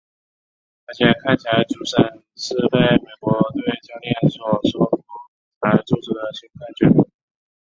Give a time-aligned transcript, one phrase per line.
[0.87, 5.03] 而且看起来主审是被美国队教练所说服
[5.61, 7.07] 才做出新判决的。